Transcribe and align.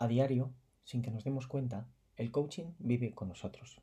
A 0.00 0.08
diario, 0.08 0.54
sin 0.82 1.02
que 1.02 1.10
nos 1.10 1.24
demos 1.24 1.46
cuenta, 1.46 1.86
el 2.16 2.30
coaching 2.30 2.72
vive 2.78 3.12
con 3.12 3.28
nosotros. 3.28 3.82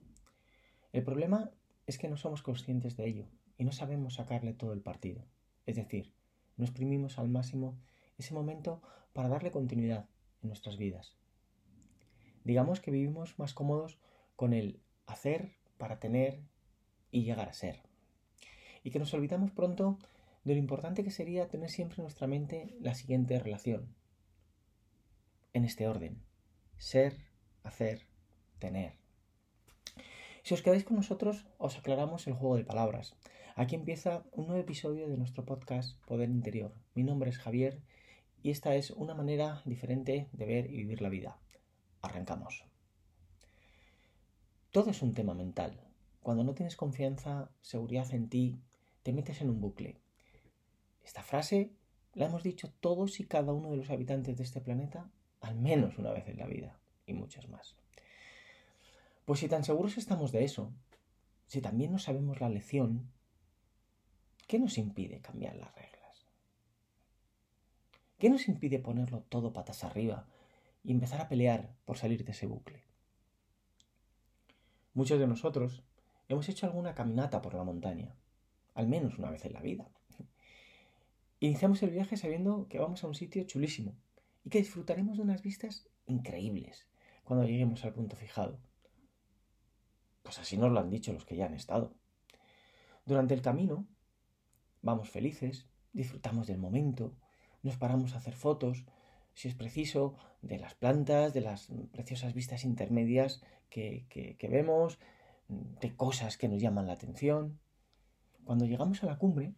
El 0.91 1.03
problema 1.03 1.51
es 1.85 1.99
que 1.99 2.09
no 2.09 2.17
somos 2.17 2.41
conscientes 2.41 2.97
de 2.97 3.07
ello 3.07 3.27
y 3.55 3.65
no 3.65 3.71
sabemos 3.71 4.15
sacarle 4.15 4.55
todo 4.55 4.73
el 4.73 4.81
partido. 4.81 5.23
Es 5.67 5.75
decir, 5.75 6.15
no 6.55 6.65
exprimimos 6.65 7.19
al 7.19 7.29
máximo 7.29 7.77
ese 8.17 8.33
momento 8.33 8.81
para 9.13 9.29
darle 9.29 9.51
continuidad 9.51 10.09
en 10.41 10.49
nuestras 10.49 10.77
vidas. 10.77 11.15
Digamos 12.43 12.79
que 12.79 12.89
vivimos 12.89 13.37
más 13.37 13.53
cómodos 13.53 13.99
con 14.35 14.53
el 14.53 14.79
hacer 15.05 15.51
para 15.77 15.99
tener 15.99 16.41
y 17.11 17.25
llegar 17.25 17.47
a 17.47 17.53
ser. 17.53 17.83
Y 18.83 18.89
que 18.89 18.97
nos 18.97 19.13
olvidamos 19.13 19.51
pronto 19.51 19.99
de 20.45 20.53
lo 20.53 20.59
importante 20.59 21.03
que 21.03 21.11
sería 21.11 21.47
tener 21.47 21.69
siempre 21.69 21.97
en 21.97 22.05
nuestra 22.05 22.25
mente 22.25 22.75
la 22.79 22.95
siguiente 22.95 23.37
relación. 23.37 23.96
En 25.57 25.65
este 25.65 25.87
orden. 25.87 26.21
Ser, 26.77 27.17
hacer, 27.63 28.05
tener. 28.59 28.93
Si 30.43 30.53
os 30.53 30.61
quedáis 30.61 30.83
con 30.83 30.97
nosotros, 30.97 31.47
os 31.57 31.79
aclaramos 31.79 32.27
el 32.27 32.35
juego 32.35 32.57
de 32.57 32.63
palabras. 32.63 33.15
Aquí 33.55 33.73
empieza 33.73 34.23
un 34.33 34.45
nuevo 34.45 34.61
episodio 34.61 35.09
de 35.09 35.17
nuestro 35.17 35.45
podcast 35.45 35.99
Poder 36.05 36.29
Interior. 36.29 36.75
Mi 36.93 37.01
nombre 37.01 37.31
es 37.31 37.39
Javier 37.39 37.81
y 38.43 38.51
esta 38.51 38.75
es 38.75 38.91
una 38.91 39.15
manera 39.15 39.63
diferente 39.65 40.29
de 40.31 40.45
ver 40.45 40.67
y 40.67 40.77
vivir 40.77 41.01
la 41.01 41.09
vida. 41.09 41.39
Arrancamos. 42.03 42.63
Todo 44.69 44.91
es 44.91 45.01
un 45.01 45.15
tema 45.15 45.33
mental. 45.33 45.81
Cuando 46.21 46.43
no 46.43 46.53
tienes 46.53 46.75
confianza, 46.75 47.49
seguridad 47.61 48.13
en 48.13 48.29
ti, 48.29 48.61
te 49.01 49.11
metes 49.11 49.41
en 49.41 49.49
un 49.49 49.59
bucle. 49.59 49.97
Esta 51.03 51.23
frase 51.23 51.71
la 52.13 52.27
hemos 52.27 52.43
dicho 52.43 52.71
todos 52.79 53.19
y 53.19 53.25
cada 53.25 53.53
uno 53.53 53.71
de 53.71 53.77
los 53.77 53.89
habitantes 53.89 54.37
de 54.37 54.43
este 54.43 54.61
planeta 54.61 55.09
al 55.41 55.55
menos 55.55 55.97
una 55.97 56.11
vez 56.11 56.27
en 56.27 56.37
la 56.37 56.47
vida 56.47 56.77
y 57.05 57.13
muchas 57.13 57.47
más. 57.49 57.75
Pues 59.25 59.39
si 59.39 59.47
tan 59.47 59.63
seguros 59.63 59.97
estamos 59.97 60.31
de 60.31 60.43
eso, 60.43 60.71
si 61.47 61.61
también 61.61 61.91
no 61.91 61.99
sabemos 61.99 62.39
la 62.39 62.49
lección, 62.49 63.11
¿qué 64.47 64.59
nos 64.59 64.77
impide 64.77 65.21
cambiar 65.21 65.55
las 65.55 65.73
reglas? 65.75 66.25
¿Qué 68.17 68.29
nos 68.29 68.47
impide 68.47 68.79
ponerlo 68.79 69.21
todo 69.29 69.53
patas 69.53 69.83
arriba 69.83 70.25
y 70.83 70.91
empezar 70.91 71.21
a 71.21 71.27
pelear 71.27 71.75
por 71.85 71.97
salir 71.97 72.23
de 72.23 72.31
ese 72.31 72.47
bucle? 72.47 72.83
Muchos 74.93 75.19
de 75.19 75.27
nosotros 75.27 75.83
hemos 76.27 76.49
hecho 76.49 76.65
alguna 76.65 76.95
caminata 76.95 77.41
por 77.41 77.53
la 77.53 77.63
montaña, 77.63 78.15
al 78.73 78.87
menos 78.87 79.17
una 79.19 79.29
vez 79.29 79.45
en 79.45 79.53
la 79.53 79.61
vida. 79.61 79.87
Iniciamos 81.39 81.83
el 81.83 81.91
viaje 81.91 82.17
sabiendo 82.17 82.67
que 82.67 82.79
vamos 82.79 83.03
a 83.03 83.07
un 83.07 83.13
sitio 83.13 83.43
chulísimo 83.43 83.93
y 84.47 84.49
que 84.49 84.59
disfrutaremos 84.59 85.17
de 85.17 85.23
unas 85.23 85.41
vistas 85.41 85.89
increíbles 86.05 86.87
cuando 87.25 87.45
lleguemos 87.45 87.83
al 87.83 87.91
punto 87.91 88.15
fijado. 88.15 88.61
Pues 90.23 90.39
así 90.39 90.55
nos 90.55 90.71
lo 90.71 90.79
han 90.79 90.89
dicho 90.89 91.11
los 91.11 91.25
que 91.25 91.35
ya 91.35 91.47
han 91.47 91.53
estado. 91.53 91.93
Durante 93.05 93.33
el 93.33 93.41
camino 93.41 93.85
vamos 94.81 95.09
felices, 95.09 95.67
disfrutamos 95.91 96.47
del 96.47 96.59
momento, 96.59 97.13
nos 97.61 97.75
paramos 97.75 98.13
a 98.13 98.19
hacer 98.19 98.35
fotos, 98.35 98.85
si 99.33 99.49
es 99.49 99.53
preciso, 99.53 100.15
de 100.41 100.59
las 100.59 100.75
plantas, 100.75 101.33
de 101.33 101.41
las 101.41 101.67
preciosas 101.91 102.33
vistas 102.33 102.63
intermedias 102.63 103.41
que, 103.69 104.05
que, 104.07 104.47
vemos, 104.47 104.97
de 105.49 105.93
cosas 105.93 106.37
que 106.37 106.47
nos 106.47 106.61
llaman 106.61 106.87
la 106.87 106.93
atención. 106.93 107.59
Cuando 108.45 108.63
llegamos 108.63 109.03
a 109.03 109.07
la 109.07 109.17
cumbre, 109.17 109.55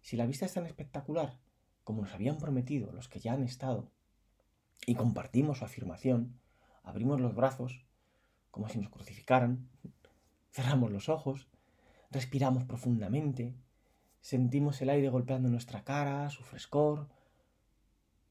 si 0.00 0.16
la 0.16 0.26
vista 0.26 0.46
es 0.46 0.54
tan 0.54 0.66
espectacular 0.66 1.38
como 1.84 2.02
nos 2.02 2.12
habían 2.14 2.38
prometido 2.38 2.90
los 2.90 3.08
que 3.08 3.20
ya 3.20 3.34
han 3.34 3.44
estado, 3.44 3.92
y 4.86 4.94
compartimos 4.94 5.58
su 5.58 5.64
afirmación, 5.64 6.40
abrimos 6.82 7.20
los 7.20 7.34
brazos 7.34 7.84
como 8.50 8.68
si 8.68 8.78
nos 8.78 8.90
crucificaran, 8.90 9.68
cerramos 10.50 10.90
los 10.90 11.08
ojos, 11.08 11.48
respiramos 12.10 12.64
profundamente, 12.64 13.54
sentimos 14.20 14.80
el 14.82 14.90
aire 14.90 15.10
golpeando 15.10 15.48
nuestra 15.48 15.84
cara, 15.84 16.28
su 16.30 16.42
frescor, 16.42 17.08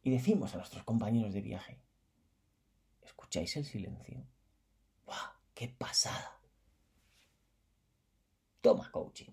y 0.03 0.12
decimos 0.12 0.53
a 0.53 0.58
nuestros 0.58 0.84
compañeros 0.84 1.34
de 1.34 1.41
viaje, 1.41 1.80
¿escucháis 3.03 3.56
el 3.58 3.66
silencio? 3.66 4.25
¡Buah! 5.06 5.34
¡Qué 5.53 5.69
pasada! 5.69 6.40
Toma 8.62 8.91
coaching. 8.91 9.31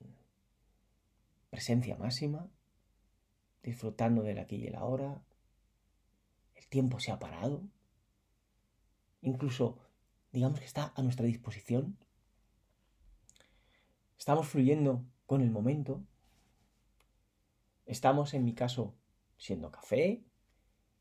Presencia 1.50 1.96
máxima, 1.96 2.48
disfrutando 3.62 4.22
del 4.22 4.38
aquí 4.38 4.56
y 4.56 4.66
el 4.66 4.76
ahora. 4.76 5.22
Tiempo 6.74 6.98
se 6.98 7.12
ha 7.12 7.20
parado. 7.20 7.62
Incluso, 9.22 9.78
digamos 10.32 10.58
que 10.58 10.66
está 10.66 10.92
a 10.96 11.02
nuestra 11.02 11.24
disposición. 11.24 11.96
Estamos 14.18 14.48
fluyendo 14.48 15.04
con 15.24 15.40
el 15.40 15.52
momento. 15.52 16.02
Estamos, 17.86 18.34
en 18.34 18.44
mi 18.44 18.54
caso, 18.54 18.96
siendo 19.36 19.70
café, 19.70 20.24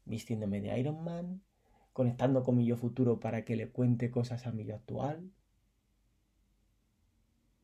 vistiéndome 0.05 0.61
de 0.61 0.77
Iron 0.77 1.03
Man, 1.03 1.41
conectando 1.91 2.43
con 2.43 2.55
mi 2.55 2.67
yo 2.67 2.77
futuro 2.77 3.19
para 3.19 3.43
que 3.43 3.55
le 3.55 3.71
cuente 3.71 4.11
cosas 4.11 4.45
a 4.45 4.51
mi 4.51 4.65
yo 4.65 4.75
actual. 4.75 5.31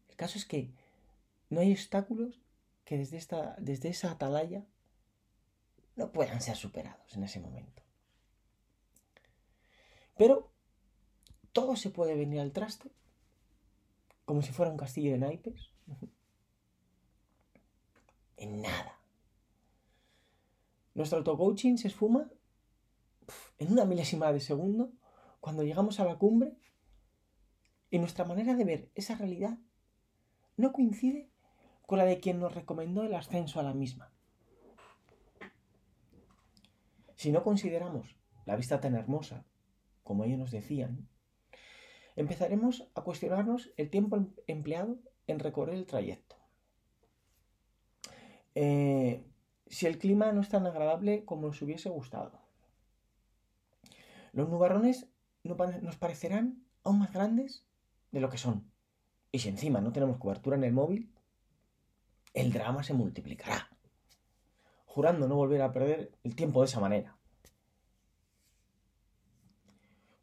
El 0.08 0.16
caso 0.16 0.40
es 0.40 0.46
que 0.46 0.74
no 1.52 1.60
hay 1.60 1.74
obstáculos 1.74 2.42
que 2.86 2.98
desde, 2.98 3.18
esta, 3.18 3.56
desde 3.60 3.90
esa 3.90 4.10
atalaya 4.10 4.66
no 5.96 6.12
puedan 6.12 6.42
ser 6.42 6.56
superados 6.56 7.16
en 7.16 7.24
ese 7.24 7.40
momento. 7.40 7.84
Pero 10.20 10.52
todo 11.54 11.78
se 11.78 11.92
puede 11.92 12.14
venir 12.14 12.42
al 12.42 12.52
traste, 12.52 12.92
como 14.26 14.42
si 14.42 14.52
fuera 14.52 14.70
un 14.70 14.78
castillo 14.78 15.14
de 15.14 15.18
naipes, 15.18 15.72
en 18.36 18.62
nada. 18.62 19.00
Nuestro 20.94 21.20
auto-coaching 21.20 21.78
se 21.78 21.88
esfuma 21.88 22.30
en 23.60 23.72
una 23.72 23.86
milésima 23.86 24.34
de 24.34 24.42
segundo 24.42 24.92
cuando 25.40 25.64
llegamos 25.64 26.02
a 26.02 26.04
la 26.04 26.18
cumbre 26.18 26.52
y 27.90 27.98
nuestra 27.98 28.26
manera 28.26 28.56
de 28.56 28.66
ver 28.66 28.92
esa 28.96 29.16
realidad 29.16 29.58
no 30.58 30.74
coincide 30.74 31.30
con 31.86 31.98
la 31.98 32.04
de 32.04 32.20
quien 32.20 32.42
nos 32.42 32.54
recomendó 32.54 33.04
el 33.04 33.16
ascenso 33.16 33.62
a 33.62 33.64
la 33.64 33.74
misma. 33.74 34.12
Si 37.16 37.32
no 37.32 37.42
consideramos 37.42 38.18
la 38.46 38.58
vista 38.58 38.82
tan 38.82 38.96
hermosa 38.96 39.46
como 40.10 40.24
ellos 40.24 40.40
nos 40.40 40.50
decían, 40.50 41.08
empezaremos 42.16 42.90
a 42.96 43.04
cuestionarnos 43.04 43.70
el 43.78 43.92
tiempo 43.92 44.18
em-, 44.18 44.34
empleado 44.48 44.98
en 45.28 45.38
recorrer 45.38 45.76
el 45.76 45.86
trayecto. 45.86 46.36
Eh, 48.56 49.24
si 49.68 49.86
el 49.86 50.00
clima 50.00 50.32
no 50.32 50.42
es 50.42 50.50
tan 50.50 50.66
agradable 50.66 51.26
como 51.26 51.46
nos 51.46 51.62
hubiese 51.62 51.90
gustado. 51.90 52.42
Los 54.32 54.50
nubarrones 54.50 55.06
nos 55.44 55.98
parecerán 55.98 56.66
aún 56.84 56.98
más 56.98 57.14
grandes 57.14 57.68
de 58.12 58.20
lo 58.20 58.32
que 58.32 58.40
son. 58.40 58.68
Y 59.32 59.38
si 59.38 59.50
encima 59.50 59.80
no 59.80 59.92
tenemos 59.92 60.18
cobertura 60.18 60.58
en 60.58 60.64
el 60.64 60.74
móvil, 60.74 61.14
el 62.34 62.52
drama 62.52 62.82
se 62.82 62.96
multiplicará, 62.96 63.70
jurando 64.88 65.28
no 65.28 65.36
volver 65.36 65.62
a 65.62 65.72
perder 65.72 66.18
el 66.24 66.36
tiempo 66.36 66.62
de 66.62 66.66
esa 66.66 66.80
manera. 66.80 67.19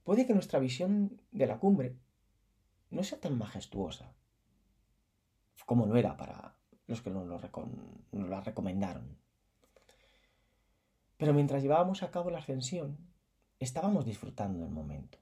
Puede 0.06 0.25
que 0.25 0.34
nuestra 0.34 0.61
visión 0.61 1.21
de 1.33 1.49
la 1.49 1.59
cumbre 1.59 1.97
no 2.91 3.03
sea 3.03 3.19
tan 3.19 3.37
majestuosa 3.37 4.15
como 5.65 5.84
lo 5.84 5.97
era 5.97 6.17
para 6.17 6.55
los 6.87 7.03
que 7.03 7.11
nos, 7.11 7.27
nos 7.27 8.28
la 8.28 8.41
recomendaron. 8.41 9.19
Pero 11.17 11.34
mientras 11.34 11.61
llevábamos 11.61 12.05
a 12.05 12.12
cabo 12.12 12.31
la 12.31 12.39
ascensión, 12.39 12.97
estábamos 13.59 14.05
disfrutando 14.05 14.61
del 14.61 14.71
momento. 14.71 15.19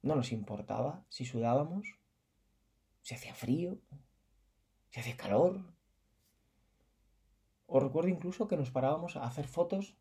No 0.00 0.16
nos 0.16 0.32
importaba 0.32 1.04
si 1.10 1.26
sudábamos, 1.26 1.98
si 3.02 3.14
hacía 3.14 3.34
frío, 3.34 3.76
si 4.88 5.00
hacía 5.00 5.18
calor. 5.18 5.60
Os 7.66 7.82
recuerdo 7.82 8.08
incluso 8.08 8.48
que 8.48 8.56
nos 8.56 8.70
parábamos 8.70 9.16
a 9.16 9.24
hacer 9.24 9.48
fotos 9.48 9.98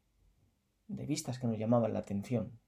de 0.87 1.05
vistas 1.05 1.39
que 1.39 1.47
nos 1.47 1.57
llamaban 1.57 1.93
la 1.93 1.99
atención, 1.99 2.59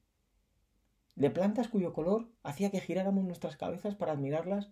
de 1.16 1.30
plantas 1.30 1.70
cuyo 1.70 1.94
color 1.94 2.28
hacía 2.44 2.72
que 2.72 2.82
giráramos 2.82 3.24
nuestras 3.24 3.56
cabezas 3.56 3.96
para 3.96 4.14
admirarlas, 4.14 4.70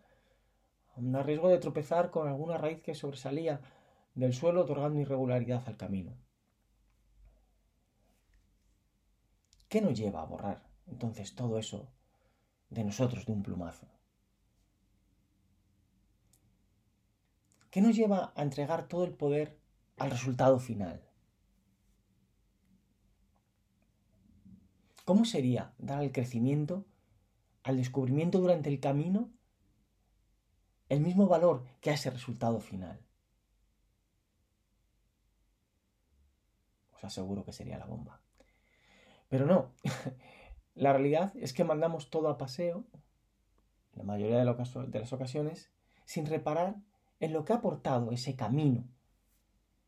a 0.95 1.23
riesgo 1.23 1.49
de 1.49 1.57
tropezar 1.57 2.11
con 2.11 2.27
alguna 2.27 2.57
raíz 2.57 2.81
que 2.81 2.93
sobresalía 2.93 3.61
del 4.13 4.33
suelo 4.33 4.61
otorgando 4.61 4.99
irregularidad 4.99 5.63
al 5.67 5.77
camino. 5.77 6.15
¿Qué 9.69 9.81
nos 9.81 9.97
lleva 9.97 10.21
a 10.21 10.25
borrar 10.25 10.61
entonces 10.85 11.33
todo 11.33 11.57
eso 11.57 11.91
de 12.69 12.83
nosotros 12.83 13.25
de 13.25 13.31
un 13.31 13.41
plumazo? 13.41 13.87
¿Qué 17.71 17.81
nos 17.81 17.95
lleva 17.95 18.33
a 18.35 18.43
entregar 18.43 18.87
todo 18.87 19.03
el 19.03 19.15
poder 19.15 19.57
al 19.97 20.11
resultado 20.11 20.59
final? 20.59 21.01
¿Cómo 25.05 25.25
sería 25.25 25.73
dar 25.77 25.99
al 25.99 26.13
crecimiento, 26.13 26.85
al 27.63 27.77
descubrimiento 27.77 28.39
durante 28.39 28.69
el 28.69 28.79
camino, 28.79 29.29
el 30.87 31.01
mismo 31.01 31.27
valor 31.27 31.65
que 31.81 31.89
a 31.89 31.93
ese 31.93 32.09
resultado 32.09 32.61
final? 32.61 33.01
Os 36.93 37.03
aseguro 37.03 37.43
que 37.43 37.51
sería 37.51 37.77
la 37.77 37.85
bomba. 37.85 38.21
Pero 39.27 39.45
no, 39.45 39.73
la 40.75 40.93
realidad 40.93 41.33
es 41.35 41.51
que 41.51 41.65
mandamos 41.65 42.09
todo 42.09 42.29
a 42.29 42.37
paseo, 42.37 42.85
la 43.95 44.03
mayoría 44.03 44.39
de 44.39 44.99
las 44.99 45.13
ocasiones, 45.13 45.69
sin 46.05 46.25
reparar 46.25 46.77
en 47.19 47.33
lo 47.33 47.43
que 47.43 47.53
ha 47.53 47.57
aportado 47.57 48.11
ese 48.11 48.35
camino, 48.35 48.87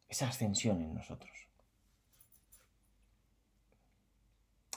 esa 0.10 0.28
ascensión 0.28 0.82
en 0.82 0.94
nosotros. 0.94 1.48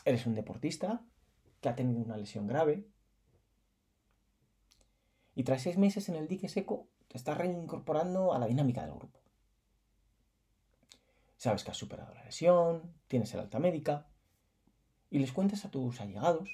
Eres 0.09 0.25
un 0.25 0.35
deportista 0.35 1.05
que 1.61 1.69
ha 1.69 1.75
tenido 1.75 2.01
una 2.01 2.17
lesión 2.17 2.47
grave 2.47 2.89
y 5.35 5.43
tras 5.43 5.61
seis 5.61 5.77
meses 5.77 6.09
en 6.09 6.15
el 6.15 6.29
dique 6.29 6.49
seco 6.49 6.89
te 7.09 7.19
estás 7.19 7.37
reincorporando 7.37 8.33
a 8.33 8.39
la 8.39 8.47
dinámica 8.47 8.81
del 8.81 8.95
grupo. 8.95 9.21
Sabes 11.37 11.63
que 11.63 11.73
has 11.73 11.77
superado 11.77 12.15
la 12.15 12.25
lesión, 12.25 12.95
tienes 13.07 13.35
el 13.35 13.41
alta 13.41 13.59
médica 13.59 14.07
y 15.11 15.19
les 15.19 15.31
cuentas 15.31 15.67
a 15.67 15.71
tus 15.71 16.01
allegados 16.01 16.49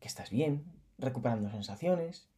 que 0.00 0.08
estás 0.08 0.30
bien, 0.30 0.64
recuperando 0.96 1.50
sensaciones 1.50 2.30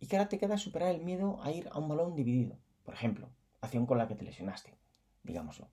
y 0.00 0.06
que 0.06 0.16
ahora 0.16 0.30
te 0.30 0.38
queda 0.38 0.56
superar 0.56 0.94
el 0.94 1.04
miedo 1.04 1.42
a 1.42 1.52
ir 1.52 1.68
a 1.72 1.78
un 1.78 1.88
balón 1.88 2.14
dividido, 2.14 2.56
por 2.84 2.94
ejemplo, 2.94 3.28
acción 3.60 3.84
con 3.84 3.98
la 3.98 4.08
que 4.08 4.14
te 4.14 4.24
lesionaste, 4.24 4.78
digámoslo. 5.24 5.68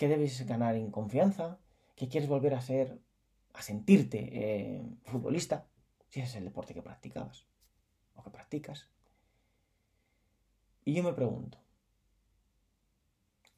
Que 0.00 0.08
debes 0.08 0.46
ganar 0.46 0.76
en 0.76 0.90
confianza, 0.90 1.58
que 1.94 2.08
quieres 2.08 2.26
volver 2.26 2.54
a 2.54 2.62
ser, 2.62 2.98
a 3.52 3.60
sentirte 3.60 4.18
eh, 4.32 4.82
futbolista, 5.04 5.66
si 6.08 6.20
ese 6.20 6.30
es 6.30 6.36
el 6.36 6.44
deporte 6.44 6.72
que 6.72 6.80
practicabas 6.80 7.44
o 8.14 8.22
que 8.22 8.30
practicas. 8.30 8.88
Y 10.86 10.94
yo 10.94 11.02
me 11.02 11.12
pregunto, 11.12 11.58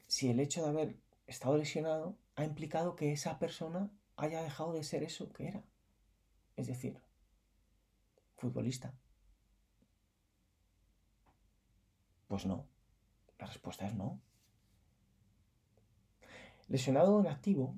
si 0.08 0.30
el 0.30 0.40
hecho 0.40 0.64
de 0.64 0.70
haber 0.70 0.96
estado 1.28 1.56
lesionado 1.56 2.16
ha 2.34 2.42
implicado 2.42 2.96
que 2.96 3.12
esa 3.12 3.38
persona 3.38 3.92
haya 4.16 4.42
dejado 4.42 4.72
de 4.72 4.82
ser 4.82 5.04
eso 5.04 5.32
que 5.32 5.46
era, 5.46 5.62
es 6.56 6.66
decir, 6.66 7.00
futbolista. 8.36 8.92
Pues 12.26 12.46
no, 12.46 12.66
la 13.38 13.46
respuesta 13.46 13.86
es 13.86 13.94
no. 13.94 14.20
Lesionado 16.68 17.20
en 17.20 17.26
activo, 17.26 17.76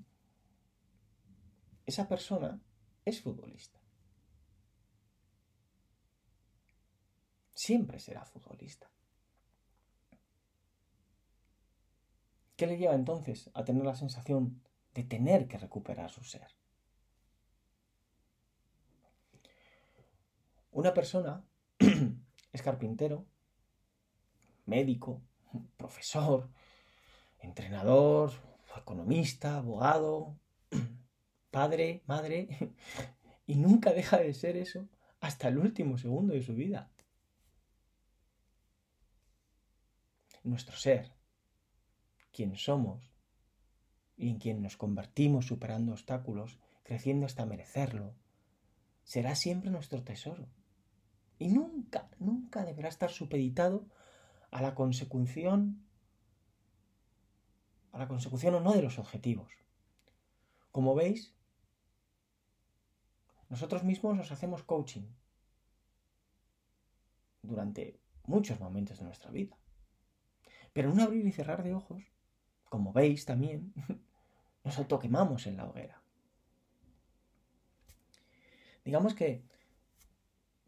esa 1.87 2.09
persona 2.09 2.61
es 3.05 3.21
futbolista. 3.21 3.81
Siempre 7.53 7.99
será 7.99 8.25
futbolista. 8.25 8.91
¿Qué 12.57 12.67
le 12.67 12.77
lleva 12.77 12.95
entonces 12.95 13.51
a 13.55 13.65
tener 13.65 13.85
la 13.85 13.97
sensación 13.97 14.63
de 14.95 15.05
tener 15.05 15.49
que 15.49 15.59
recuperar 15.59 16.11
su 16.11 16.23
ser? 16.23 16.49
Una 20.71 20.95
persona 20.95 21.45
es 22.53 22.63
carpintero, 22.63 23.27
médico, 24.67 25.23
profesor, 25.77 26.51
entrenador, 27.39 28.33
economista, 29.05 29.59
abogado, 29.59 30.39
padre, 31.51 32.03
madre, 32.07 32.49
y 33.47 33.57
nunca 33.57 33.93
deja 33.93 34.19
de 34.19 34.33
ser 34.33 34.57
eso 34.57 34.89
hasta 35.21 35.49
el 35.49 35.59
último 35.59 35.99
segundo 35.99 36.33
de 36.33 36.43
su 36.43 36.55
vida. 36.55 36.91
Nuestro 40.43 40.77
ser, 40.77 41.13
quien 42.33 42.57
somos 42.57 43.13
y 44.17 44.29
en 44.29 44.39
quien 44.39 44.63
nos 44.63 44.77
convertimos 44.77 45.47
superando 45.47 45.93
obstáculos, 45.93 46.59
creciendo 46.83 47.27
hasta 47.27 47.47
merecerlo, 47.47 48.15
será 49.03 49.35
siempre 49.35 49.71
nuestro 49.71 50.03
tesoro. 50.03 50.47
Y 51.39 51.49
nunca, 51.49 52.09
nunca 52.19 52.65
deberá 52.65 52.89
estar 52.89 53.11
supeditado 53.11 53.87
a 54.51 54.63
la 54.63 54.75
consecución 54.75 55.85
a 57.95 57.99
la 57.99 58.09
consecución 58.09 58.57
o 58.57 58.61
no 58.61 58.73
de 58.73 58.83
los 58.83 58.99
objetivos. 58.99 59.53
Como 60.73 60.97
veis, 60.97 61.33
nosotros 63.49 63.85
mismos 63.85 64.17
nos 64.17 64.33
hacemos 64.33 64.65
coaching 64.65 65.07
durante 67.43 68.01
muchos 68.27 68.59
momentos 68.59 68.99
de 68.99 69.05
nuestra 69.05 69.31
vida. 69.31 69.57
Pero 70.73 70.89
en 70.89 70.95
un 70.95 71.01
abrir 71.03 71.25
y 71.25 71.31
cerrar 71.31 71.63
de 71.63 71.73
ojos, 71.73 72.03
como 72.69 72.93
veis 72.93 73.27
también, 73.27 73.73
nos 74.65 74.77
autoquemamos 74.77 75.47
en 75.47 75.57
la 75.57 75.67
hoguera. 75.67 76.03
Digamos 78.85 79.15
que 79.15 79.45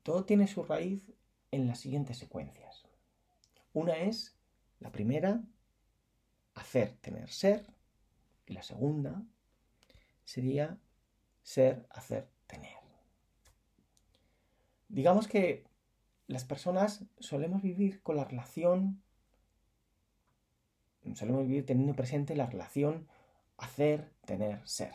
todo 0.04 0.24
tiene 0.24 0.46
su 0.46 0.62
raíz 0.62 1.02
en 1.50 1.66
las 1.66 1.80
siguientes 1.80 2.18
secuencias. 2.18 2.84
Una 3.72 3.96
es, 3.96 4.38
la 4.78 4.92
primera, 4.92 5.42
hacer, 6.56 6.96
tener, 7.00 7.30
ser. 7.30 7.64
Y 8.46 8.54
la 8.54 8.62
segunda 8.62 9.22
sería 10.24 10.78
ser, 11.42 11.86
hacer, 11.90 12.28
tener. 12.48 12.74
Digamos 14.88 15.28
que 15.28 15.64
las 16.26 16.44
personas 16.44 17.04
solemos 17.20 17.62
vivir 17.62 18.02
con 18.02 18.16
la 18.16 18.24
relación, 18.24 19.02
solemos 21.14 21.46
vivir 21.46 21.64
teniendo 21.64 21.94
presente 21.94 22.34
la 22.34 22.46
relación 22.46 23.08
hacer, 23.58 24.12
tener, 24.24 24.66
ser. 24.66 24.92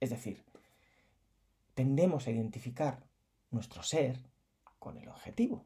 Es 0.00 0.10
decir, 0.10 0.44
tendemos 1.74 2.26
a 2.26 2.30
identificar 2.30 3.06
nuestro 3.50 3.82
ser 3.82 4.20
con 4.78 4.98
el 4.98 5.08
objetivo. 5.08 5.64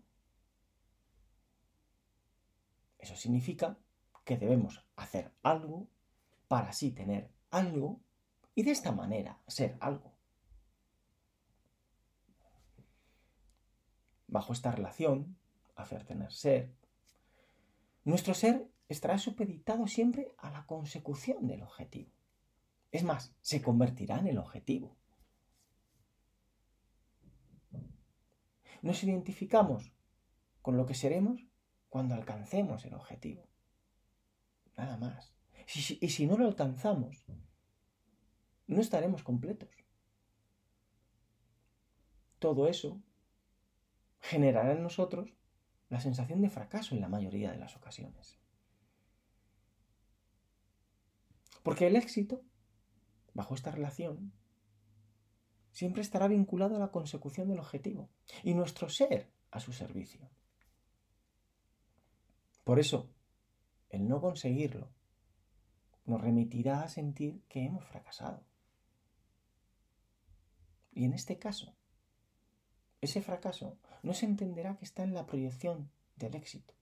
Eso 2.99 3.17
significa 3.17 3.79
que 4.29 4.37
debemos 4.37 4.85
hacer 4.95 5.33
algo 5.43 5.89
para 6.49 6.69
así 6.69 6.91
tener 6.91 7.33
algo 7.51 8.03
y 8.55 8.63
de 8.63 8.73
esta 8.73 8.93
manera 8.93 9.41
ser 9.47 9.79
algo. 9.81 10.13
Bajo 14.27 14.53
esta 14.53 14.71
relación, 14.71 15.39
hacer 15.77 16.05
tener 16.05 16.31
ser, 16.31 16.75
nuestro 18.05 18.35
ser 18.35 18.71
estará 18.91 19.17
supeditado 19.17 19.87
siempre 19.87 20.35
a 20.37 20.51
la 20.51 20.67
consecución 20.67 21.47
del 21.47 21.63
objetivo. 21.63 22.13
Es 22.93 23.05
más, 23.05 23.35
se 23.41 23.63
convertirá 23.63 24.19
en 24.19 24.27
el 24.27 24.37
objetivo. 24.37 24.95
Nos 28.83 29.03
identificamos 29.03 29.91
con 30.61 30.77
lo 30.77 30.85
que 30.85 30.95
seremos 30.95 31.47
cuando 31.89 32.15
alcancemos 32.15 32.85
el 32.85 32.93
objetivo. 32.93 33.49
Nada 34.79 34.97
más. 34.97 35.35
y 36.01 36.09
si 36.09 36.27
no 36.27 36.39
lo 36.39 36.47
alcanzamos, 36.47 37.27
no 38.69 38.81
estaremos 38.81 39.23
completos. 39.23 39.69
Todo 42.39 42.69
eso 42.69 43.03
generará 44.21 44.73
en 44.73 44.83
nosotros 44.83 45.35
la 45.89 46.01
sensación 46.01 46.41
de 46.41 46.51
fracaso 46.51 46.95
en 46.95 47.01
la 47.01 47.09
mayoría 47.09 47.51
de 47.51 47.59
las 47.59 47.77
ocasiones. 47.77 48.39
Porque 51.63 51.89
el 51.89 51.97
éxito, 51.97 52.43
bajo 53.35 53.55
esta 53.55 53.71
relación, 53.73 54.33
siempre 55.73 56.03
estará 56.03 56.29
vinculado 56.29 56.77
a 56.77 56.79
la 56.79 56.93
consecución 56.93 57.49
del 57.49 57.59
objetivo 57.59 58.11
y 58.43 58.55
nuestro 58.55 58.89
ser 58.89 59.33
a 59.51 59.61
su 59.61 59.73
servicio. 59.73 60.31
Por 62.65 62.79
eso, 62.79 63.11
el 63.89 64.09
no 64.09 64.21
conseguirlo 64.21 64.91
nos 66.05 66.21
remitirá 66.21 66.83
a 66.83 66.89
sentir 66.89 67.43
que 67.49 67.65
hemos 67.65 67.85
fracasado. 67.85 68.43
Y 70.93 71.05
en 71.05 71.13
este 71.13 71.39
caso, 71.39 71.77
ese 73.01 73.21
fracaso 73.21 73.79
no 74.03 74.15
se 74.15 74.27
entenderá 74.27 74.77
que 74.77 74.85
está 74.85 75.03
en 75.03 75.15
la 75.15 75.27
proyección 75.27 75.91
del 76.17 76.35
éxito. 76.35 76.75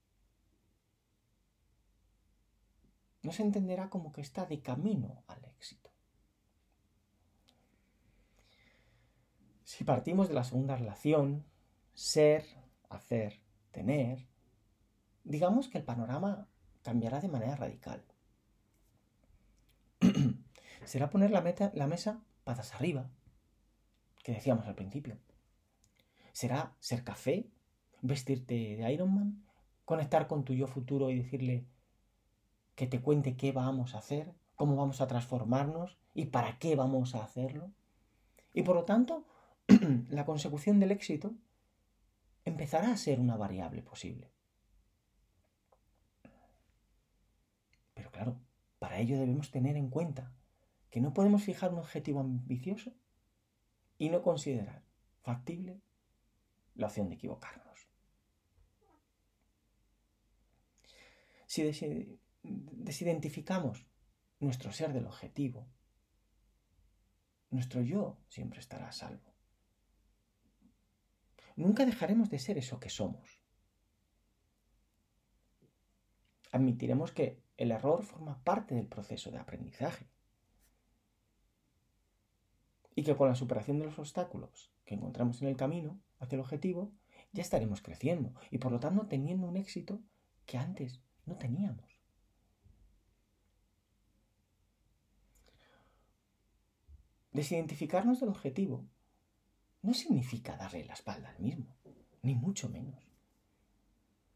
No 3.22 3.32
se 3.32 3.42
entenderá 3.42 3.90
como 3.90 4.12
que 4.12 4.20
está 4.20 4.46
de 4.46 4.62
camino 4.62 5.24
al 5.26 5.44
éxito. 5.44 5.90
Si 9.64 9.82
partimos 9.82 10.28
de 10.28 10.34
la 10.34 10.44
segunda 10.44 10.76
relación, 10.76 11.44
ser, 11.92 12.46
hacer, 12.88 13.42
tener, 13.72 14.28
digamos 15.24 15.68
que 15.68 15.78
el 15.78 15.84
panorama 15.84 16.48
cambiará 16.86 17.20
de 17.20 17.26
manera 17.26 17.56
radical. 17.56 18.00
será 20.84 21.10
poner 21.10 21.32
la, 21.32 21.86
mesa 21.88 22.22
patas 22.44 22.72
arriba, 22.74 23.10
que 24.22 24.30
decíamos 24.30 24.68
al 24.68 24.76
principio. 24.76 25.18
Será 26.32 26.76
ser 26.78 27.02
café, 27.02 27.50
vestirte 28.02 28.54
de 28.76 28.92
Iron 28.92 29.12
Man, 29.12 29.44
conectar 29.84 30.28
con 30.28 30.44
tu 30.44 30.54
yo 30.54 30.68
futuro 30.68 31.10
y 31.10 31.18
decirle 31.18 31.66
que 32.76 32.86
te 32.86 33.02
cuente 33.02 33.36
qué 33.36 33.50
vamos 33.50 33.96
a 33.96 33.98
hacer, 33.98 34.32
cómo 34.54 34.76
vamos 34.76 35.00
a 35.00 35.08
transformarnos 35.08 35.98
y 36.14 36.26
para 36.26 36.56
qué 36.60 36.76
vamos 36.76 37.16
a 37.16 37.24
hacerlo. 37.24 37.72
Y 38.54 38.62
por 38.62 38.76
lo 38.76 38.84
tanto, 38.84 39.26
la 40.08 40.24
consecución 40.24 40.78
del 40.78 40.92
éxito 40.92 41.34
empezará 42.44 42.92
a 42.92 42.96
ser 42.96 43.18
una 43.18 43.36
variable 43.36 43.82
posible. 43.82 44.30
Pero 47.96 48.05
claro, 48.16 48.40
para 48.78 48.98
ello 48.98 49.18
debemos 49.18 49.50
tener 49.50 49.76
en 49.76 49.90
cuenta 49.90 50.32
que 50.88 51.02
no 51.02 51.12
podemos 51.12 51.44
fijar 51.44 51.74
un 51.74 51.80
objetivo 51.80 52.20
ambicioso 52.20 52.94
y 53.98 54.08
no 54.08 54.22
considerar 54.22 54.86
factible 55.20 55.82
la 56.74 56.86
opción 56.86 57.10
de 57.10 57.16
equivocarnos. 57.16 57.90
Si 61.46 61.62
desidentificamos 61.62 63.86
nuestro 64.40 64.72
ser 64.72 64.94
del 64.94 65.04
objetivo, 65.06 65.68
nuestro 67.50 67.82
yo 67.82 68.18
siempre 68.28 68.60
estará 68.60 68.88
a 68.88 68.92
salvo. 68.92 69.34
Nunca 71.54 71.84
dejaremos 71.84 72.30
de 72.30 72.38
ser 72.38 72.56
eso 72.56 72.80
que 72.80 72.88
somos. 72.88 73.42
Admitiremos 76.50 77.12
que 77.12 77.44
el 77.56 77.70
error 77.70 78.02
forma 78.02 78.42
parte 78.44 78.74
del 78.74 78.86
proceso 78.86 79.30
de 79.30 79.38
aprendizaje 79.38 80.06
y 82.94 83.02
que 83.02 83.14
con 83.14 83.28
la 83.28 83.34
superación 83.34 83.78
de 83.78 83.86
los 83.86 83.98
obstáculos 83.98 84.70
que 84.84 84.94
encontramos 84.94 85.42
en 85.42 85.48
el 85.48 85.56
camino 85.56 86.00
hacia 86.18 86.36
el 86.36 86.40
objetivo, 86.40 86.92
ya 87.32 87.42
estaremos 87.42 87.82
creciendo 87.82 88.32
y 88.50 88.58
por 88.58 88.72
lo 88.72 88.80
tanto 88.80 89.06
teniendo 89.06 89.46
un 89.46 89.56
éxito 89.56 90.00
que 90.46 90.56
antes 90.56 91.02
no 91.26 91.36
teníamos. 91.36 92.00
Desidentificarnos 97.32 98.20
del 98.20 98.30
objetivo 98.30 98.86
no 99.82 99.92
significa 99.92 100.56
darle 100.56 100.86
la 100.86 100.94
espalda 100.94 101.28
al 101.28 101.38
mismo, 101.38 101.76
ni 102.22 102.34
mucho 102.34 102.70
menos. 102.70 103.04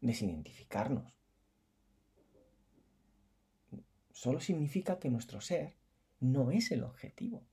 Desidentificarnos 0.01 1.20
solo 4.13 4.39
significa 4.39 4.99
que 4.99 5.09
nuestro 5.09 5.41
ser 5.41 5.75
no 6.19 6.51
es 6.51 6.71
el 6.71 6.83
objetivo. 6.83 7.43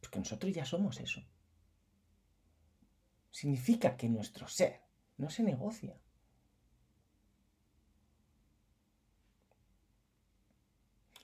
Porque 0.00 0.18
nosotros 0.18 0.52
ya 0.52 0.64
somos 0.64 1.00
eso. 1.00 1.22
Significa 3.30 3.96
que 3.96 4.08
nuestro 4.08 4.46
ser 4.46 4.82
no 5.16 5.30
se 5.30 5.42
negocia. 5.42 5.98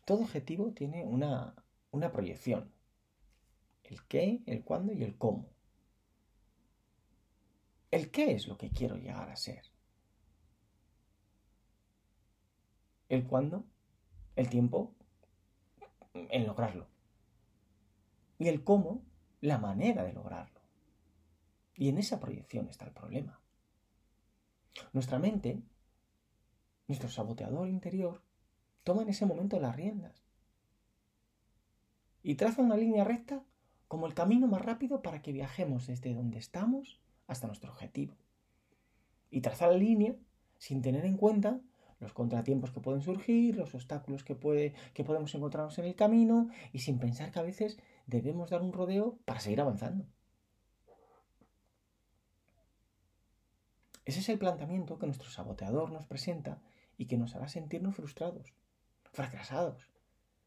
Todo 0.05 0.23
objetivo 0.23 0.73
tiene 0.73 1.05
una, 1.05 1.55
una 1.93 2.11
proyección. 2.11 2.73
El 3.85 4.05
qué, 4.07 4.43
el 4.47 4.65
cuándo 4.65 4.93
y 4.93 5.05
el 5.05 5.17
cómo. 5.17 5.49
El 7.91 8.11
qué 8.11 8.33
es 8.33 8.49
lo 8.49 8.57
que 8.57 8.71
quiero 8.71 8.97
llegar 8.97 9.29
a 9.31 9.37
ser. 9.37 9.70
El 13.11 13.27
cuándo, 13.27 13.67
el 14.37 14.49
tiempo, 14.49 14.95
en 16.15 16.47
lograrlo. 16.47 16.87
Y 18.39 18.49
el 18.49 18.65
cómo, 18.65 19.03
la 19.43 19.59
manera 19.59 20.05
de 20.05 20.15
lograrlo. 20.15 20.61
Y 21.75 21.91
en 21.91 21.99
esa 21.99 22.21
proyección 22.21 22.69
está 22.69 22.87
el 22.87 22.93
problema. 22.93 23.39
Nuestra 24.95 25.19
mente, 25.19 25.61
nuestro 26.89 27.11
saboteador 27.11 27.69
interior, 27.69 28.23
toma 28.85 29.03
en 29.03 29.11
ese 29.11 29.27
momento 29.27 29.61
las 29.61 29.77
riendas 29.77 30.25
y 32.23 32.35
traza 32.37 32.63
una 32.63 32.77
línea 32.77 33.05
recta 33.05 33.43
como 33.89 34.07
el 34.07 34.15
camino 34.15 34.47
más 34.47 34.63
rápido 34.63 35.03
para 35.03 35.21
que 35.21 35.33
viajemos 35.33 35.87
desde 35.87 36.15
donde 36.15 36.39
estamos 36.39 37.01
hasta 37.27 37.47
nuestro 37.47 37.73
objetivo. 37.73 38.15
Y 39.31 39.41
traza 39.41 39.67
la 39.67 39.77
línea 39.77 40.15
sin 40.59 40.83
tener 40.83 41.05
en 41.05 41.17
cuenta 41.17 41.61
los 42.01 42.13
contratiempos 42.13 42.71
que 42.71 42.81
pueden 42.81 43.03
surgir, 43.03 43.57
los 43.57 43.75
obstáculos 43.75 44.25
que, 44.25 44.35
puede, 44.35 44.73
que 44.95 45.05
podemos 45.05 45.35
encontrarnos 45.35 45.79
en 45.79 45.85
el 45.85 45.95
camino 45.95 46.49
y 46.73 46.81
sin 46.81 46.99
pensar 46.99 47.31
que 47.31 47.39
a 47.39 47.43
veces 47.43 47.79
debemos 48.07 48.51
dar 48.51 48.63
un 48.63 48.73
rodeo 48.73 49.19
para 49.25 49.41
seguir 49.41 49.61
avanzando. 49.61 50.07
Ese 54.07 54.21
es 54.21 54.29
el 54.29 54.39
planteamiento 54.39 54.99
que 54.99 55.07
nuestro 55.07 55.31
saboteador 55.31 55.93
nos 55.93 56.07
presenta 56.07 56.61
y 56.97 57.07
que 57.07 57.19
nos 57.19 57.37
hará 57.37 57.49
sentirnos 57.49 57.95
frustrados, 57.95 58.55
fracasados, 59.13 59.89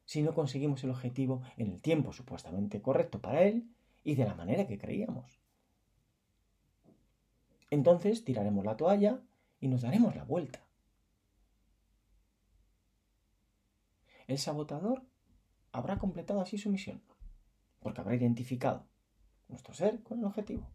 si 0.05 0.21
no 0.21 0.33
conseguimos 0.33 0.83
el 0.83 0.89
objetivo 0.89 1.41
en 1.55 1.71
el 1.71 1.81
tiempo 1.81 2.13
supuestamente 2.13 2.81
correcto 2.81 3.21
para 3.21 3.43
él 3.43 3.69
y 4.03 4.15
de 4.15 4.25
la 4.25 4.35
manera 4.35 4.67
que 4.67 4.77
creíamos. 4.77 5.39
Entonces 7.69 8.23
tiraremos 8.25 8.65
la 8.65 8.75
toalla 8.75 9.21
y 9.59 9.67
nos 9.67 9.81
daremos 9.81 10.15
la 10.15 10.25
vuelta. 10.25 10.61
El 14.33 14.39
sabotador 14.39 15.05
habrá 15.71 15.99
completado 15.99 16.41
así 16.41 16.57
su 16.57 16.71
misión, 16.71 17.03
porque 17.81 18.01
habrá 18.01 18.15
identificado 18.15 18.87
nuestro 19.47 19.75
ser 19.75 20.01
con 20.01 20.17
el 20.17 20.25
objetivo. 20.25 20.67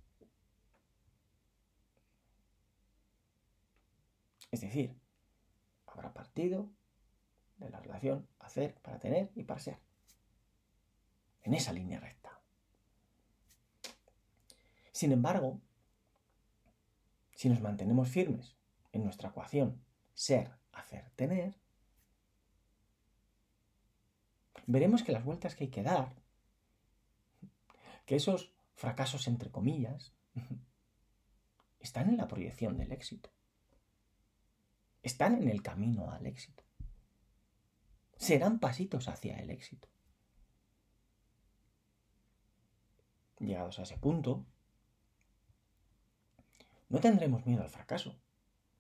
Es 4.53 4.61
decir, 4.61 4.97
habrá 5.87 6.15
partido 6.15 6.71
de 7.57 7.69
la 7.69 7.81
relación 7.81 8.29
hacer 8.39 8.77
para 8.81 9.01
tener 9.01 9.33
y 9.35 9.43
para 9.43 9.59
ser. 9.59 9.81
En 11.43 11.53
esa 11.53 11.73
línea 11.73 11.99
recta. 11.99 12.41
Sin 14.93 15.11
embargo, 15.11 15.61
si 17.35 17.49
nos 17.49 17.61
mantenemos 17.61 18.09
firmes 18.09 18.57
en 18.93 19.03
nuestra 19.03 19.31
ecuación 19.31 19.83
ser, 20.15 20.53
hacer, 20.71 21.11
tener, 21.17 21.59
veremos 24.69 25.03
que 25.03 25.11
las 25.11 25.25
vueltas 25.25 25.57
que 25.57 25.65
hay 25.65 25.71
que 25.71 25.83
dar, 25.83 26.15
que 28.07 28.15
esos 28.15 28.55
fracasos 28.75 29.27
entre 29.27 29.51
comillas, 29.51 30.15
están 31.81 32.09
en 32.09 32.17
la 32.17 32.29
proyección 32.29 32.79
del 32.79 32.93
éxito. 32.93 33.31
Están 35.03 35.43
en 35.43 35.49
el 35.49 35.63
camino 35.63 36.11
al 36.13 36.27
éxito 36.27 36.69
serán 38.19 38.59
pasitos 38.59 39.09
hacia 39.09 39.39
el 39.39 39.51
éxito. 39.51 39.89
Llegados 43.39 43.79
a 43.79 43.83
ese 43.83 43.97
punto, 43.97 44.45
no 46.89 46.99
tendremos 46.99 47.47
miedo 47.47 47.63
al 47.63 47.71
fracaso, 47.71 48.19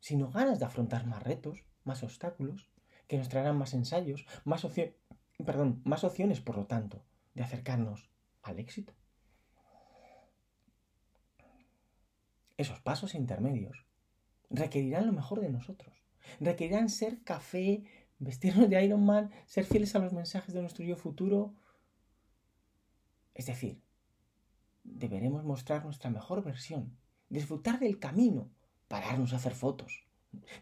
sino 0.00 0.30
ganas 0.30 0.58
de 0.58 0.64
afrontar 0.64 1.06
más 1.06 1.22
retos, 1.22 1.64
más 1.84 2.02
obstáculos, 2.02 2.68
que 3.06 3.16
nos 3.16 3.28
traerán 3.28 3.56
más 3.56 3.72
ensayos, 3.72 4.26
más, 4.44 4.64
perdón, 5.44 5.80
más 5.84 6.04
opciones, 6.04 6.40
por 6.40 6.56
lo 6.56 6.66
tanto, 6.66 7.04
de 7.34 7.42
acercarnos 7.42 8.10
al 8.42 8.58
éxito. 8.58 8.92
Esos 12.56 12.80
pasos 12.80 13.14
intermedios 13.14 13.86
requerirán 14.50 15.06
lo 15.06 15.12
mejor 15.12 15.40
de 15.40 15.50
nosotros, 15.50 16.02
requerirán 16.40 16.88
ser 16.88 17.22
café 17.22 17.84
vestirnos 18.18 18.68
de 18.68 18.84
Iron 18.84 19.04
Man, 19.04 19.30
ser 19.46 19.64
fieles 19.64 19.94
a 19.94 20.00
los 20.00 20.12
mensajes 20.12 20.54
de 20.54 20.60
nuestro 20.60 20.84
yo 20.84 20.96
futuro. 20.96 21.54
Es 23.34 23.46
decir, 23.46 23.80
deberemos 24.82 25.44
mostrar 25.44 25.84
nuestra 25.84 26.10
mejor 26.10 26.42
versión, 26.42 26.96
disfrutar 27.28 27.78
del 27.78 27.98
camino, 27.98 28.50
pararnos 28.88 29.32
a 29.32 29.36
hacer 29.36 29.54
fotos, 29.54 30.04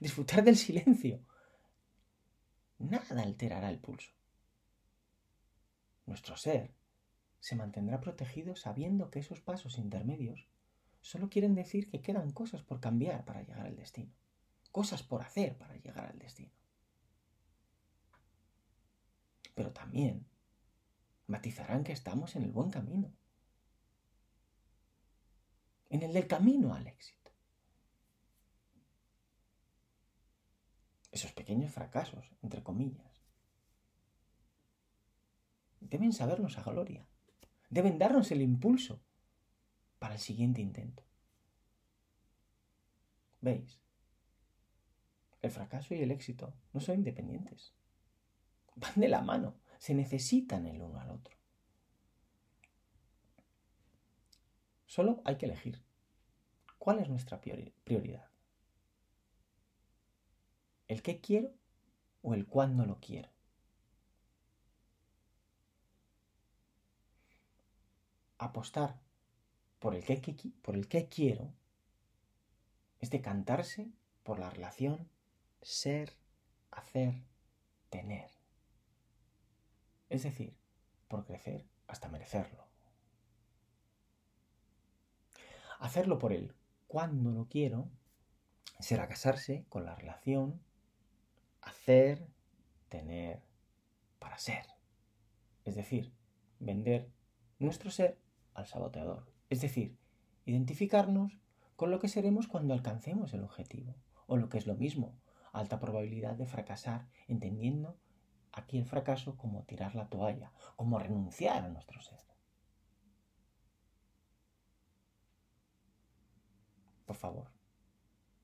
disfrutar 0.00 0.44
del 0.44 0.56
silencio. 0.56 1.20
Nada 2.78 3.22
alterará 3.22 3.70
el 3.70 3.78
pulso. 3.78 4.12
Nuestro 6.06 6.36
ser 6.36 6.72
se 7.40 7.56
mantendrá 7.56 8.00
protegido 8.00 8.56
sabiendo 8.56 9.10
que 9.10 9.18
esos 9.18 9.40
pasos 9.40 9.78
intermedios 9.78 10.48
solo 11.00 11.28
quieren 11.28 11.54
decir 11.54 11.90
que 11.90 12.00
quedan 12.00 12.32
cosas 12.32 12.62
por 12.62 12.80
cambiar 12.80 13.24
para 13.24 13.42
llegar 13.42 13.66
al 13.66 13.76
destino, 13.76 14.12
cosas 14.72 15.02
por 15.02 15.22
hacer 15.22 15.58
para 15.58 15.76
llegar 15.76 16.06
al 16.06 16.18
destino. 16.18 16.52
Pero 19.54 19.72
también 19.72 20.26
matizarán 21.26 21.84
que 21.84 21.92
estamos 21.92 22.36
en 22.36 22.42
el 22.42 22.52
buen 22.52 22.70
camino, 22.70 23.12
en 25.88 26.02
el 26.02 26.12
del 26.12 26.26
camino 26.26 26.74
al 26.74 26.86
éxito. 26.86 27.30
Esos 31.10 31.32
pequeños 31.32 31.72
fracasos, 31.72 32.30
entre 32.42 32.62
comillas, 32.62 33.15
deben 35.90 36.12
sabernos 36.12 36.58
a 36.58 36.62
gloria, 36.62 37.06
deben 37.70 37.98
darnos 37.98 38.30
el 38.30 38.42
impulso 38.42 39.00
para 39.98 40.14
el 40.14 40.20
siguiente 40.20 40.60
intento. 40.60 41.02
¿Veis? 43.40 43.80
El 45.42 45.50
fracaso 45.50 45.94
y 45.94 46.02
el 46.02 46.10
éxito 46.10 46.54
no 46.72 46.80
son 46.80 46.96
independientes. 46.96 47.74
Van 48.74 48.94
de 48.96 49.08
la 49.08 49.22
mano, 49.22 49.56
se 49.78 49.94
necesitan 49.94 50.66
el 50.66 50.82
uno 50.82 51.00
al 51.00 51.10
otro. 51.10 51.36
Solo 54.86 55.22
hay 55.24 55.36
que 55.36 55.46
elegir. 55.46 55.82
¿Cuál 56.78 57.00
es 57.00 57.08
nuestra 57.08 57.40
prioridad? 57.40 58.30
¿El 60.88 61.02
qué 61.02 61.20
quiero 61.20 61.52
o 62.22 62.34
el 62.34 62.46
cuándo 62.46 62.86
lo 62.86 63.00
quiero? 63.00 63.35
Apostar 68.46 69.00
por 69.78 69.94
el 69.94 70.04
qué 70.04 71.08
quiero 71.08 71.52
es 73.00 73.10
decantarse 73.10 73.90
por 74.22 74.38
la 74.38 74.50
relación 74.50 75.08
ser, 75.62 76.16
hacer, 76.70 77.24
tener. 77.90 78.30
Es 80.08 80.22
decir, 80.22 80.56
por 81.08 81.24
crecer 81.24 81.66
hasta 81.88 82.08
merecerlo. 82.08 82.64
Hacerlo 85.80 86.18
por 86.18 86.32
él 86.32 86.54
cuando 86.86 87.32
lo 87.32 87.48
quiero 87.48 87.90
será 88.78 89.08
casarse 89.08 89.66
con 89.68 89.84
la 89.84 89.94
relación 89.94 90.62
hacer, 91.62 92.28
tener, 92.88 93.42
para 94.18 94.38
ser. 94.38 94.66
Es 95.64 95.74
decir, 95.74 96.12
vender 96.60 97.10
nuestro 97.58 97.90
ser 97.90 98.18
al 98.56 98.66
saboteador. 98.66 99.30
Es 99.50 99.60
decir, 99.60 99.98
identificarnos 100.44 101.38
con 101.76 101.90
lo 101.90 102.00
que 102.00 102.08
seremos 102.08 102.48
cuando 102.48 102.74
alcancemos 102.74 103.32
el 103.34 103.44
objetivo. 103.44 103.94
O 104.26 104.36
lo 104.36 104.48
que 104.48 104.58
es 104.58 104.66
lo 104.66 104.74
mismo, 104.74 105.14
alta 105.52 105.78
probabilidad 105.78 106.34
de 106.34 106.46
fracasar, 106.46 107.06
entendiendo 107.28 107.96
aquí 108.52 108.78
el 108.78 108.86
fracaso 108.86 109.36
como 109.36 109.64
tirar 109.64 109.94
la 109.94 110.08
toalla, 110.08 110.52
como 110.74 110.98
renunciar 110.98 111.64
a 111.64 111.68
nuestro 111.68 112.00
ser. 112.00 112.18
Por 117.04 117.14
favor, 117.14 117.52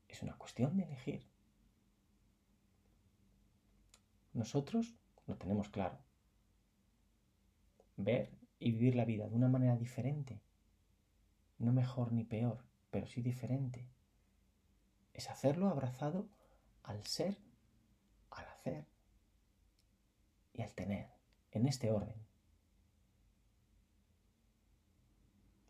es 0.08 0.22
una 0.22 0.36
cuestión 0.36 0.76
de 0.76 0.84
elegir. 0.84 1.26
Nosotros 4.34 4.94
lo 5.26 5.36
tenemos 5.36 5.68
claro. 5.68 5.98
Ver 7.96 8.41
y 8.62 8.70
vivir 8.70 8.94
la 8.94 9.04
vida 9.04 9.28
de 9.28 9.34
una 9.34 9.48
manera 9.48 9.76
diferente, 9.76 10.40
no 11.58 11.72
mejor 11.72 12.12
ni 12.12 12.24
peor, 12.24 12.64
pero 12.90 13.06
sí 13.06 13.20
diferente, 13.20 13.88
es 15.14 15.28
hacerlo 15.28 15.68
abrazado 15.68 16.28
al 16.84 17.04
ser, 17.04 17.38
al 18.30 18.46
hacer 18.46 18.86
y 20.52 20.62
al 20.62 20.72
tener, 20.74 21.08
en 21.50 21.66
este 21.66 21.90
orden. 21.90 22.14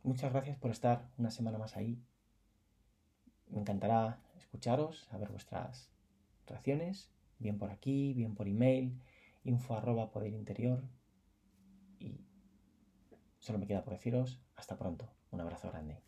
Muchas 0.03 0.33
gracias 0.33 0.59
por 0.59 0.71
estar 0.71 1.11
una 1.17 1.31
semana 1.31 1.59
más 1.59 1.77
ahí. 1.77 2.05
Me 3.49 3.61
encantará 3.61 4.21
escucharos, 4.37 5.05
saber 5.05 5.31
vuestras 5.31 5.91
reacciones, 6.47 7.11
bien 7.39 7.59
por 7.59 7.71
aquí, 7.71 8.13
bien 8.13 8.35
por 8.35 8.49
email, 8.49 9.01
info 9.45 9.77
arroba 9.77 10.11
poder 10.11 10.33
interior. 10.35 10.83
Solo 13.43 13.59
me 13.59 13.67
queda 13.67 13.83
por 13.83 13.93
deciros 13.93 14.41
hasta 14.55 14.77
pronto. 14.77 15.11
Un 15.33 15.41
abrazo 15.41 15.69
grande. 15.69 16.01